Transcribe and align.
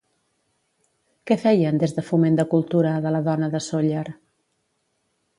Què 1.31 1.35
feien 1.43 1.77
des 1.83 1.93
de 1.99 2.03
Foment 2.07 2.39
de 2.39 2.45
Cultura 2.53 2.93
de 3.07 3.11
la 3.17 3.21
Dona 3.27 3.49
de 3.57 3.61
Sóller? 3.65 4.07